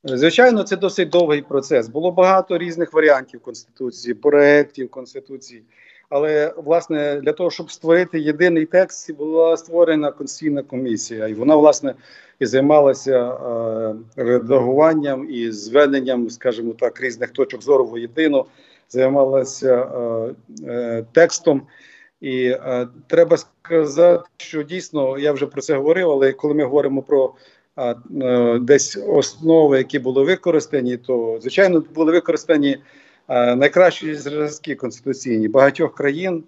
[0.05, 1.89] Звичайно, це досить довгий процес.
[1.89, 5.63] Було багато різних варіантів конституції, проєктів конституції.
[6.11, 11.95] Але власне для того, щоб створити єдиний текст, була створена конституційна комісія, і вона власне
[12.39, 18.47] і займалася е, редагуванням і зведенням, скажімо так, різних точок зору воєдино,
[18.89, 20.35] займалася е,
[20.73, 21.63] е, текстом.
[22.21, 27.03] І е, треба сказати, що дійсно я вже про це говорив, але коли ми говоримо
[27.03, 27.35] про
[28.61, 32.79] десь основи, які були використані, то звичайно були використані
[33.29, 36.45] е, найкращі зразки конституційні багатьох країн,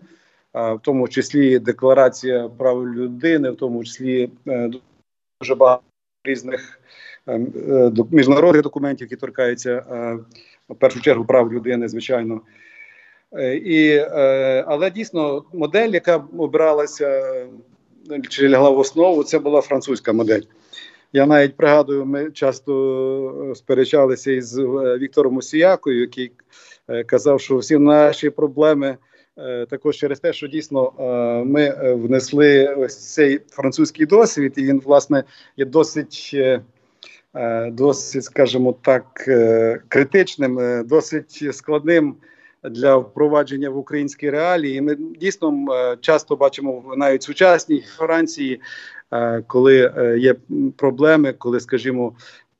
[0.54, 4.70] е, в тому числі Декларація прав людини, в тому числі е,
[5.40, 5.82] дуже багато
[6.24, 6.80] різних
[7.26, 10.18] е, е, міжнародних документів, які торкаються е,
[10.68, 12.40] в першу чергу прав людини, звичайно.
[13.32, 17.08] Е, і, е, але дійсно модель, яка обиралася
[18.10, 20.42] е, чи лягла в основу, це була французька модель.
[21.12, 24.62] Я навіть пригадую, ми часто е, сперечалися із е,
[24.98, 26.32] Віктором Мусіякою, який
[26.88, 28.96] е, казав, що всі наші проблеми
[29.70, 30.92] також через те, що дійсно
[31.46, 35.24] ми внесли ось цей французький досвід, і він, власне,
[35.56, 36.36] є досить.
[37.68, 39.04] Досить, скажімо так,
[39.88, 42.16] критичним, досить складним
[42.64, 44.80] для впровадження в українські реалії.
[44.80, 48.60] Ми дійсно е, часто бачимо в навіть сучасній Франції,
[49.12, 50.34] е, коли е, є
[50.76, 52.12] проблеми, коли, скажімо,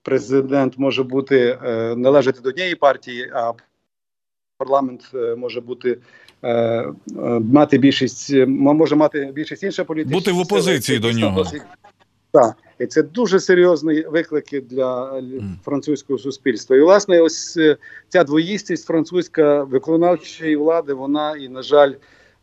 [0.03, 1.59] президент може бути
[1.97, 3.53] належати до однієї партії, а
[4.59, 5.99] парламент може бути
[7.41, 11.37] мати більшість, може мати більшість інша політична Бути в опозиції Це до нього.
[11.43, 11.63] досить-
[12.33, 15.23] Так, і це дуже серйозні виклики для е,
[15.64, 16.77] французького суспільства.
[16.77, 17.77] І власне, ось е,
[18.09, 21.93] ця двоїстість французька виконавчої влади, вона і на жаль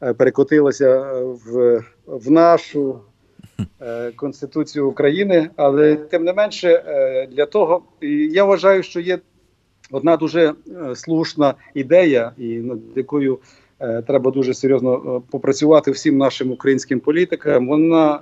[0.04, 3.00] е, перекотилася в, в нашу
[4.16, 5.50] конституцію України.
[5.56, 6.84] Але тим не менше,
[7.32, 9.20] для того і я вважаю, що є
[9.92, 10.54] одна дуже
[10.96, 13.40] слушна ідея, і над якою
[14.08, 17.68] треба дуже серйозно попрацювати всім нашим українським політикам.
[17.68, 18.20] Вона,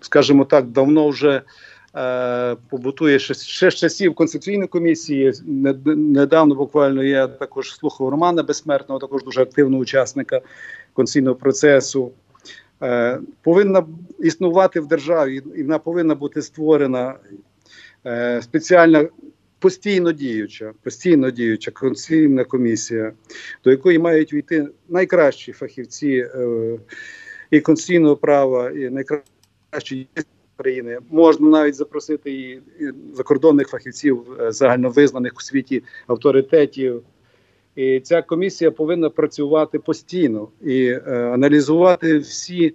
[0.00, 1.42] скажімо так, давно вже.
[1.96, 3.34] е, Побутує ще,
[3.70, 5.32] з часів конституційної комісії.
[5.86, 10.40] Недавно буквально я також слухав Романа Безсмертного, також дуже активного учасника
[10.92, 12.12] конституційного процесу.
[12.82, 13.86] Е, Повинна
[14.18, 17.14] існувати в державі, і вона повинна бути створена
[18.06, 19.08] е, спеціальна
[19.58, 23.12] постійно діюча, постійно діюча конституційна комісія,
[23.64, 26.78] до якої мають війти найкращі фахівці е,
[27.50, 30.98] і конституційного права, і найкращі юристи країни.
[31.10, 32.60] Можна навіть запросити і,
[33.14, 37.02] закордонних фахівців, е, загальновизнаних у світі авторитетів.
[37.76, 41.00] І ця комісія повинна працювати постійно і е,
[41.34, 42.74] аналізувати всі,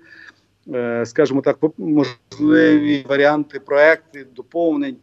[0.73, 4.95] е, скажімо так, можливі варіанти, проекти, доповнень.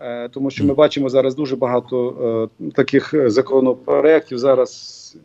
[0.00, 4.38] Е, тому що ми бачимо зараз дуже багато е, таких е, законопроєктів.
[4.38, 5.16] Зараз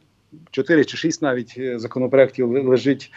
[0.52, 3.12] 4 чи 6 навіть е, законопроєктів ле- лежить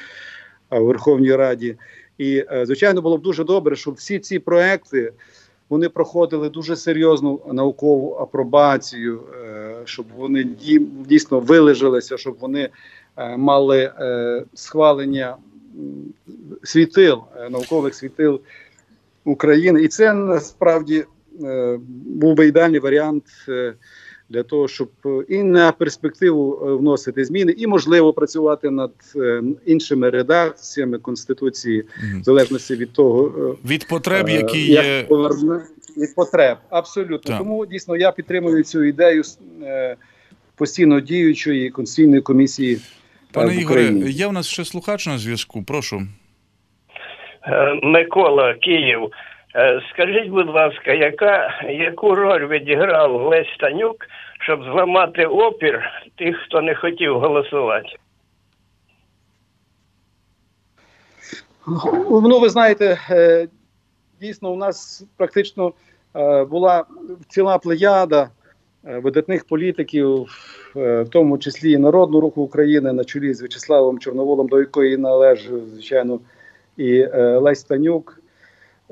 [0.71, 1.77] е, у Верховній Раді.
[2.19, 5.13] І, е, звичайно, було б дуже добре, щоб всі ці проекти
[5.69, 12.69] вони проходили дуже серйозну наукову апробацію, е, щоб вони ді- дійсно вилежалися, щоб вони
[13.17, 15.37] е, мали е, схвалення
[16.63, 18.41] світил, е, наукових світил
[19.25, 19.83] України.
[19.83, 21.05] І це насправді
[21.45, 23.75] е, був би ідеальний варіант е,
[24.31, 29.43] для того, щоб е, і на перспективу е, вносити зміни, і можливо працювати над е,
[29.67, 31.85] іншими редакціями конституції,
[32.21, 35.07] в залежності від того, Від потреб, які є.
[35.97, 36.59] від потреб.
[36.71, 37.19] Абсолютно.
[37.19, 37.39] Так.
[37.39, 39.23] Тому дійсно я підтримую цю ідею
[40.57, 42.79] постійно діючої конституційної комісії.
[43.33, 45.63] Пане Ігоре, є в нас ще слухач на зв'язку.
[45.63, 46.03] Прошу.
[47.83, 49.01] Микола Київ.
[49.57, 53.97] Е, Скажіть, будь ласка, яка, яку роль відіграв Лесь Танюк,
[54.41, 55.83] щоб зламати опір
[56.17, 57.89] тих, хто не хотів голосувати?
[62.11, 63.49] Ну, ви знаєте, е,
[64.21, 65.73] дійсно, у нас практично
[66.17, 66.85] е, була
[67.29, 68.29] ціла плеяда
[68.83, 70.27] видатних політиків,
[70.75, 75.61] в тому числі і Народного руху України на чолі з В'ячеславом Чорноволом, до якої належав,
[75.67, 76.21] звичайно,
[76.77, 78.20] і Лесь Танюк.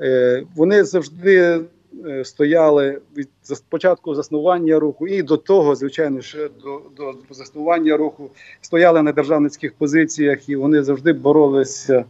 [0.01, 1.61] Е, Вони завжди
[2.07, 3.29] е, стояли від
[3.69, 8.29] початку заснування руху і до того, звичайно, ще до, до заснування руху
[8.61, 12.05] стояли на державницьких позиціях, і вони завжди боролися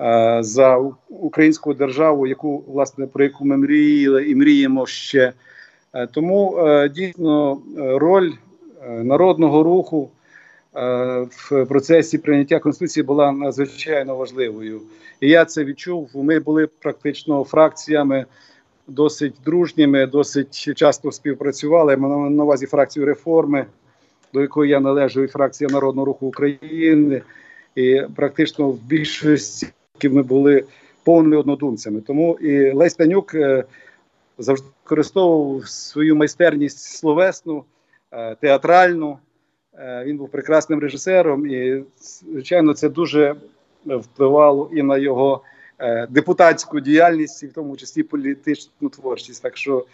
[0.00, 0.78] е, за
[1.08, 5.32] українську державу, яку власне про яку ми мріяли і мріємо ще.
[6.12, 6.58] Тому
[6.94, 8.30] дійсно роль
[8.88, 10.10] народного руху
[10.72, 14.80] в процесі прийняття конституції була надзвичайно важливою.
[15.20, 16.10] І я це відчув.
[16.14, 18.26] Ми були практично фракціями
[18.86, 21.96] досить дружніми, досить часто співпрацювали.
[21.96, 23.66] Маю на увазі фракцію реформи,
[24.32, 27.22] до якої я належу, і фракція Народного руху України.
[27.74, 29.68] І практично в більшості
[30.02, 30.64] ми були
[31.04, 32.00] повними однодумцями.
[32.00, 33.64] Тому і Лесь Танюк е,
[34.38, 37.64] завжди використовував свою майстерність словесну,
[38.12, 39.27] е, театральну Е,
[40.04, 41.84] Він був прекрасним режисером, і
[42.32, 43.36] звичайно, це дуже
[43.86, 45.42] впливало і на його
[45.78, 49.42] е, депутатську діяльність, і в тому числі політичну творчість.
[49.42, 49.86] Так що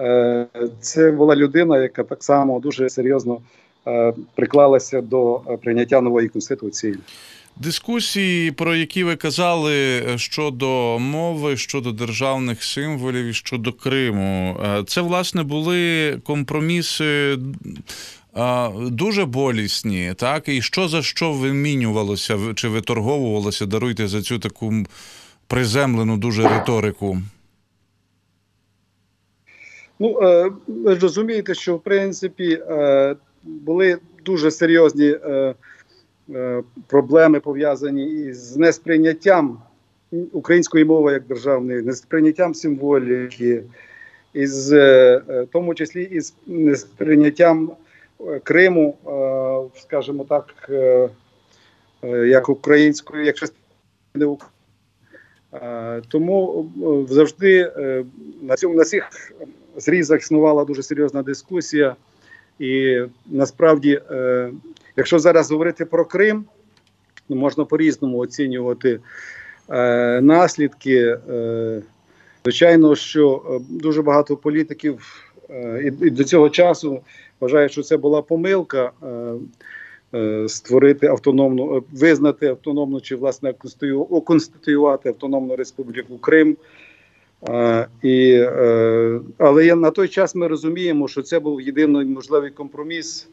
[0.00, 0.46] е,
[0.80, 3.40] це була людина, яка так само дуже серйозно
[3.86, 6.98] е, приклалася до е, прийняття нової конституції.
[7.56, 15.00] Дискусії, про які ви казали е, щодо мови, щодо державних символів щодо Криму, е, це
[15.00, 17.38] власне були компроміси е,
[18.90, 20.48] дуже болісні, так?
[20.48, 24.72] І що за що вимінювалося, чи виторговувалося, даруйте за цю таку
[25.46, 27.18] приземлену дуже риторику.
[29.98, 35.54] Ну, е, ви ж розумієте, що в принципі е, були дуже серйозні е,
[36.86, 39.58] проблеми пов'язані із несприйняттям
[40.32, 43.62] української мови як державної, несприйняттям символіки,
[44.34, 44.74] із
[45.52, 47.70] тому числі із несприйняттям
[48.44, 51.08] Криму, е, скажімо так, е,
[52.04, 54.56] е, як української, як частини України.
[55.54, 56.70] Е, Тому
[57.08, 57.72] завжди
[58.42, 59.10] на цьому на цих
[59.76, 61.96] зрізах існувала дуже серйозна дискусія.
[62.58, 64.00] І насправді,
[64.96, 66.44] якщо зараз говорити про Крим,
[67.28, 69.00] ну, можна по-різному оцінювати
[70.20, 71.18] наслідки.
[72.44, 75.29] Звичайно, що дуже багато політиків
[75.84, 77.00] і, і до цього часу
[77.40, 78.92] вважають, що це була помилка.
[79.02, 79.32] Е,
[80.14, 86.56] е, Створити автономну, е, визнати автономну чи власне конститую- оконституювати автономну республіку Крим.
[87.48, 92.50] Е, і, е, але я, на той час ми розуміємо, що це був єдиний можливий
[92.50, 93.28] компроміс.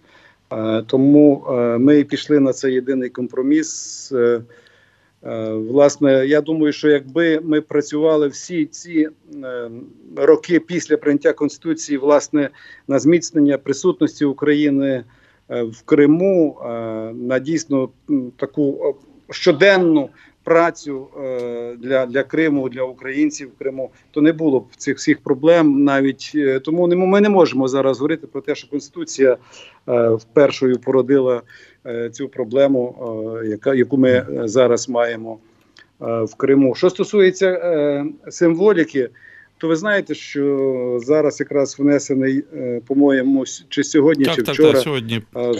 [0.53, 4.11] Е, тому е, ми пішли на цей єдиний компроміс.
[4.11, 4.41] Е, е,
[5.21, 9.09] власне, я думаю, що якби ми працювали всі ці
[9.43, 9.69] е,
[10.15, 12.49] роки після прийняття конституції, власне,
[12.87, 15.03] на зміцнення присутності України
[15.49, 16.67] е, в Криму, е,
[17.13, 17.89] на дійсно
[18.37, 18.93] таку е,
[19.33, 20.09] щоденну
[20.47, 25.19] працю е, для, для Криму, для українців в Криму, то не було б цих всіх
[25.19, 25.83] проблем.
[25.83, 29.37] Навіть е, тому ми не можемо зараз говорити про те, що конституція
[29.87, 31.41] е, впершою породила е,
[32.11, 32.95] цю проблему,
[33.43, 35.37] е, яка яку ми е, зараз маємо
[36.01, 36.75] е, в Криму.
[36.75, 39.09] Що стосується е, символіки.
[39.59, 44.71] То ви знаєте, що зараз якраз внесений, е, по-моєму, чи сьогодні, чи Так, так, вчора
[44.73, 45.21] так, сьогодні.
[45.37, 45.53] е,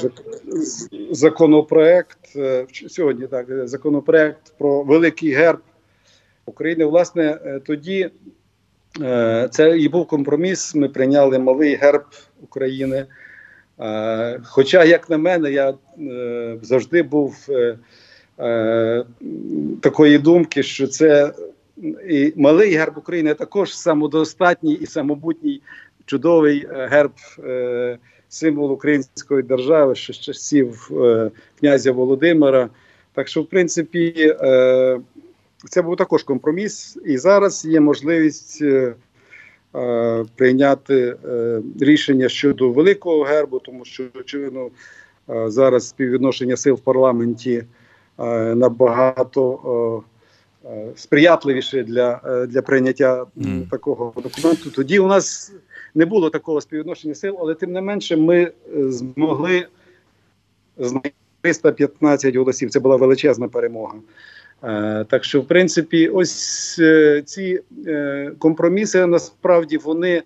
[1.12, 5.60] законопроект е, сьогодні так е, законопроект про великий герб
[6.46, 6.86] України.
[6.86, 8.10] Власне, е, тоді
[9.02, 10.76] е, це і був компроміс.
[10.76, 12.04] Ми прийняли малий герб
[12.42, 13.06] України.
[13.80, 19.06] Е, Хоча, як на мене, я е, завжди був е,
[19.82, 21.34] такої думки, що це
[22.10, 25.62] і малий герб України також самодостатній і самобутній
[26.06, 27.12] чудовий герб.
[28.30, 30.92] символ української держави ще з часів
[31.60, 32.70] князя Володимира.
[33.14, 34.36] Так що, в принципі,
[35.70, 38.64] це був також компроміс, і зараз є можливість
[40.36, 44.70] прийняти е, рішення щодо великого гербу, тому що очевидно
[45.30, 47.64] е, зараз співвідношення сил в парламенті
[48.20, 50.04] е, набагато.
[50.66, 53.26] Е, е, Сприятливіше для, е, для прийняття
[53.72, 54.72] такого документу.
[54.72, 55.54] Тоді у нас
[55.96, 58.52] не було такого співвідношення сил, але тим не менше ми е,
[58.92, 59.68] змогли
[60.78, 62.70] знайти 315 голосів.
[62.70, 63.94] Це була величезна перемога.
[64.64, 70.24] Е, Так що, в принципі, ось е, ці е, компроміси насправді вони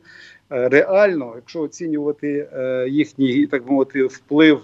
[0.49, 2.47] реально, якщо оцінювати
[2.89, 4.61] їхній, так мовити, вплив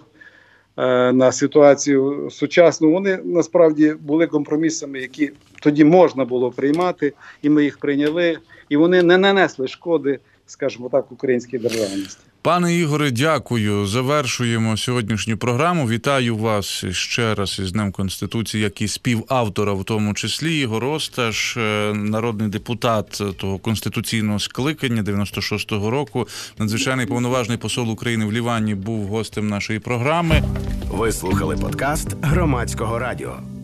[1.14, 7.78] на ситуацію сучасну, вони насправді були компромісами, які тоді можна було приймати, і ми їх
[7.78, 8.38] прийняли,
[8.70, 12.27] і вони не нанесли шкоди, скажімо так, українській державності.
[12.48, 13.88] Пане Ігоре, дякую.
[13.88, 15.88] Завершуємо сьогоднішню програму.
[15.88, 21.58] Вітаю вас ще раз із Днем Конституції, як і співавтора, в тому числі Ігор Осташ,
[21.58, 26.28] е, народний депутат того конституційного скликання 96-го року.
[26.58, 30.44] Надзвичайний повноважний посол України в Лівані був гостем нашої програми.
[30.92, 33.57] Ви слухали подкаст громадського радіо.